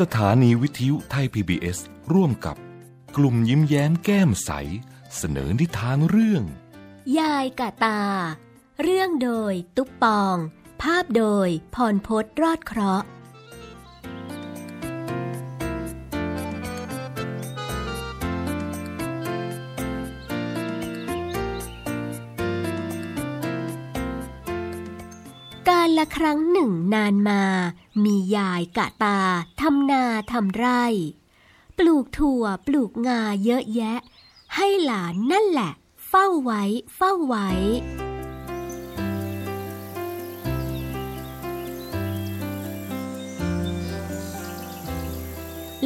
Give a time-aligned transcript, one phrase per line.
[0.00, 1.78] สถานีวิทยุไทย PBS
[2.12, 2.56] ร่วมกับ
[3.16, 4.50] กลุ่มยิ้มแย้มแก้มใส
[5.16, 6.44] เสนอนิทานเรื่อง
[7.18, 8.02] ยายกะตา
[8.82, 10.36] เรื่องโดยตุ๊ปปอง
[10.82, 13.06] ภาพโดยพรพศรอดเคราะห์
[25.68, 27.42] การละครั้งหนึ่งนานมา
[28.04, 29.20] มียายกะตา
[29.60, 30.84] ทำนาทำไร่
[31.78, 33.98] ปลูกถั่วปลูกงาเยอะแยะ
[34.54, 35.72] ให้หลานนั่นแหละ
[36.08, 36.62] เฝ้าไว้
[36.96, 37.50] เฝ้าไว้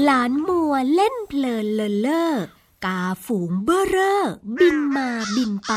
[0.03, 2.33] หลานมัวเล่นเพลินเลอเล่อ
[2.85, 4.21] กาฝูงเบ้อเร่อ
[4.59, 5.73] บินมาบินไป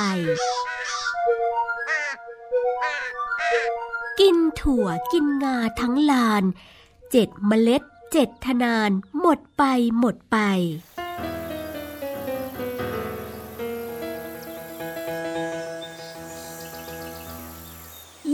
[4.19, 6.43] กินถั่วกินงาทั้งลาน
[7.11, 9.63] เจ็ดเมล็ดเจ็ดทนาน หมดไป
[9.99, 10.38] หมดไป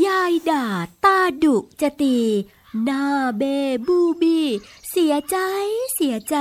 [0.06, 0.66] ยายด่า
[1.04, 2.18] ตาดุจะตี
[2.84, 3.04] หน้า
[3.38, 3.44] เบ
[3.88, 4.40] บูบี
[4.90, 5.38] เสียใจ
[5.94, 6.38] เสียใจ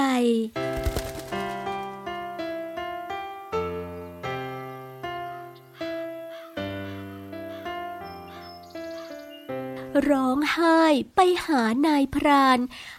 [10.08, 10.80] ร้องไห้
[11.14, 12.58] ไปหานายพราน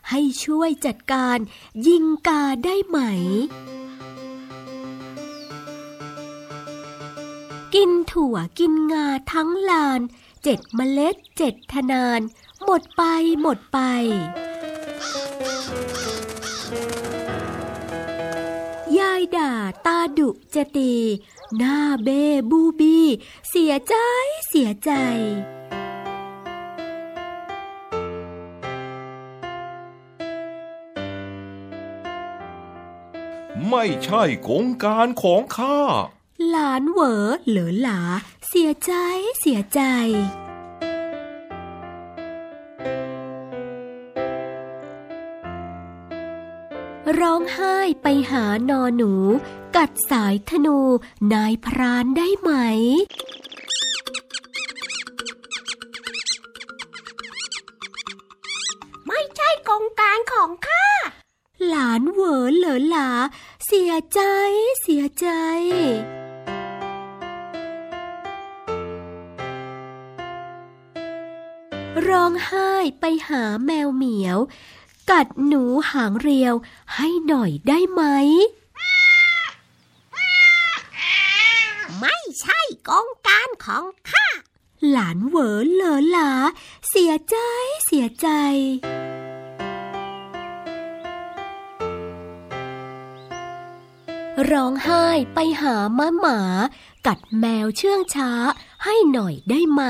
[0.10, 1.38] ให้ช่วยจัดการ
[1.88, 3.00] ยิงกาได้ไหม
[7.76, 10.02] กินถั่วกินงาทั้งลาน
[10.44, 12.22] เจ็ดเมล็ดเจ็ดทนาน
[12.64, 13.04] หมดไป
[13.42, 13.80] หมดไป
[19.00, 19.52] ยายด่า
[19.86, 20.94] ตาดุจะตี
[21.58, 22.10] หน้าเบ
[22.50, 23.00] บูบี
[23.50, 23.96] เสียใจ
[24.48, 24.92] เสียใจ
[33.70, 35.80] ไม่ใช่โครงการของข้า
[36.50, 38.02] หลานเหวอเหลือหลา
[38.48, 38.94] เสียใจ
[39.40, 39.82] เสียใจ
[47.20, 49.14] ร้องไห้ไปหานอหนู
[49.76, 50.80] กัดสายธนู
[51.34, 52.52] นายพรานได้ไหม
[59.08, 60.75] ไม่ใช่โครงการของข้าห
[61.76, 63.10] ลานเหวอเหลือหลา
[63.66, 64.22] เสียใจ
[64.82, 65.28] เสียใจ
[72.08, 74.40] ร้องไห้ไปหาแมวเหมียว
[75.12, 76.54] กัดหนูหางเรียว
[76.96, 78.02] ให้หน่อยได้ไหม
[82.00, 84.28] ไม่ใช่โครงการของข้า
[84.90, 86.32] หลานเหวอเหลอหลา
[86.90, 87.38] เสียใจ
[87.86, 88.28] เสียใจ
[94.52, 96.40] ร้องไห้ไปหาม้าหมา
[97.08, 98.32] กัดแมวเชื่องช้า
[98.84, 99.84] ให้หน่อยได้ไหม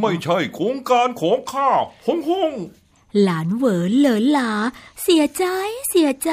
[0.00, 1.70] ไม่ใช่โครงการของข้า
[2.06, 2.52] ฮงฮง
[3.22, 4.52] หลานเหวอเหลอหลา
[5.02, 5.44] เสียใจ
[5.88, 6.32] เสียใจ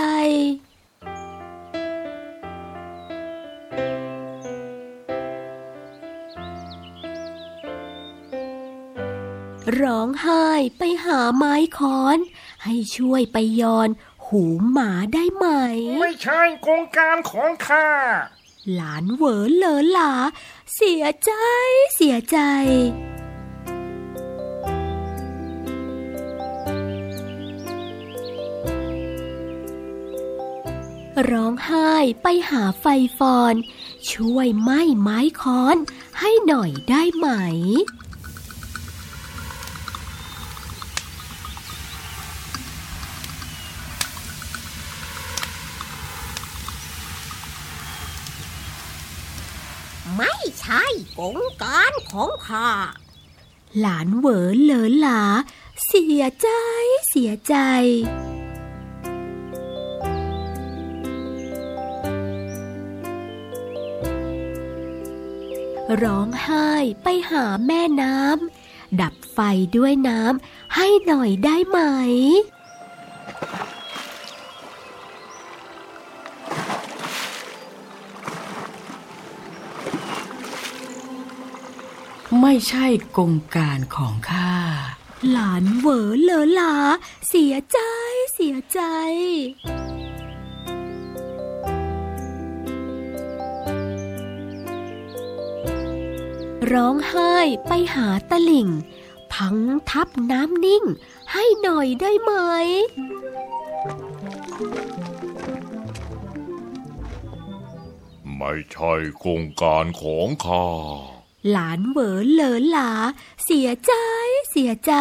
[9.82, 10.46] ร้องไห้
[10.78, 12.18] ไปหาไม้ค้อน
[12.64, 13.90] ให้ช่วยไปยอน
[14.28, 15.46] หูหมาได้ไหม
[16.02, 17.88] ไม่ใช่โครงการของข้า
[18.74, 20.14] หลานเหวอเหลอหลา
[20.76, 21.32] เสียใจ
[21.96, 22.38] เสียใจ
[31.32, 31.92] ร้องไห้
[32.22, 32.86] ไปหาไฟ
[33.18, 33.56] ฟอน
[34.12, 35.78] ช่วยไหม้ไม้ค้อน
[36.20, 37.28] ให้หน่อยได้ไหม
[50.60, 50.84] ใช่
[51.14, 52.70] โครงการของข้า
[53.80, 55.24] หลานเหวอเหลอหลา
[55.86, 56.50] เสียใจ
[57.10, 57.56] เสียใจ
[66.04, 66.70] ร้องไห้
[67.04, 69.40] ไปหาแม่น้ำดับไฟ
[69.78, 71.80] ด้วยน้ำให้หน่อยได้ไหม
[82.70, 82.86] ใช่
[83.18, 84.54] กงการของข้า
[85.32, 86.76] หลานเหวอเลอหลา
[87.28, 87.80] เสียใจ
[88.34, 88.80] เสียใจ
[96.72, 97.34] ร้องไห้
[97.68, 98.70] ไปหาตะลิ่ง
[99.34, 99.58] พัง
[99.90, 100.84] ทับน้ำนิ่ง
[101.32, 102.32] ให้หน่อยได้ไหม
[108.38, 110.68] ไม่ใช่โครงการของข้า
[111.52, 112.92] หลานเหวอเหลอหลา
[113.44, 113.94] เสียใจ
[114.50, 114.94] เสียใจ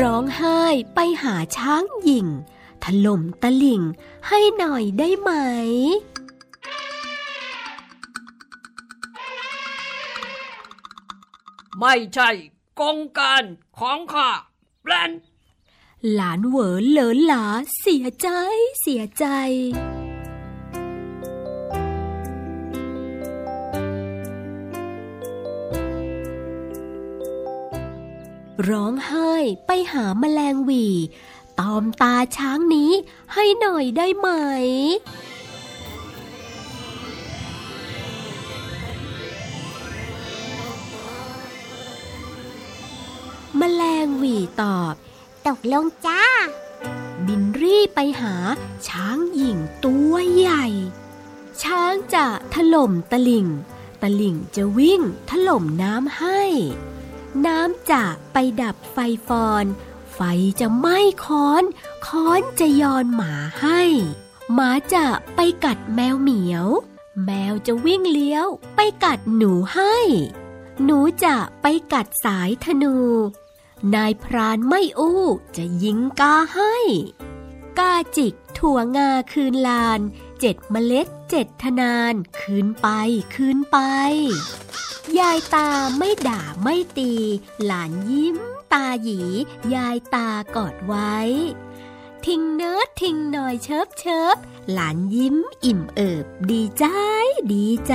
[0.00, 0.60] ร้องไห้
[0.94, 2.26] ไปหาช้างหญิง
[2.84, 3.82] ถล่มตะลิ่ง
[4.28, 5.30] ให้หน่อยได้ไหม
[11.80, 12.30] ไม่ใช่
[12.80, 13.42] กองการ
[13.78, 14.30] ของข้า
[14.82, 15.10] แปลน
[16.10, 17.44] หลานเหวอเหลอหลา
[17.80, 18.28] เสียใจ
[18.80, 19.26] เสียใจ
[28.68, 29.32] ร้องไห้
[29.66, 30.86] ไปหาแมลงหวี
[31.60, 32.90] ตอมตาช้างนี้
[33.34, 34.28] ให้หน่อยได้ไหม
[43.58, 44.94] แมลงหวีตอบ
[45.46, 46.22] ตกลงจ้า
[47.26, 48.34] บินรีไปหา
[48.88, 50.66] ช้างหญิงตัวใหญ่
[51.62, 53.46] ช้างจะถล่มตะลิ่ง
[54.02, 55.00] ตะลิ่งจะวิ่ง
[55.30, 56.42] ถล่มน้ำให้
[57.46, 58.02] น้ำจะ
[58.32, 58.96] ไปดับไฟ
[59.28, 59.64] ฟอน
[60.14, 60.20] ไฟ
[60.60, 61.64] จะไหม้ค้อน
[62.06, 63.82] ค้อนจะยอนหมาให้
[64.54, 65.06] หมาจะ
[65.36, 66.66] ไปกัดแมวเหมียว
[67.24, 68.46] แมวจะวิ่งเลี้ยว
[68.76, 69.96] ไปกัดหนูให้
[70.84, 72.96] หนูจะไปกัดสายธนู
[73.94, 75.22] นายพรานไม่อู้
[75.56, 76.76] จะยิงกาให้
[77.78, 80.00] กาจิกถั่วงาคืนลาน
[80.40, 82.88] เจ็ดเมล็ดเจ็ดทนาน คืนไป
[83.34, 83.78] คืนไป
[85.18, 85.68] ยายตา
[85.98, 87.12] ไม่ด่าไม่ตี
[87.64, 88.38] หลานยิ้ม
[88.72, 89.20] ตาหยี
[89.74, 91.16] ยายตากอดไว้
[92.26, 94.36] ทิ้งเนิร์ดทิ้งหน่อยเชิบเชิบ
[94.72, 96.84] หลานยิ้มอิ่มเอิบดีใจ
[97.52, 97.94] ดีใจ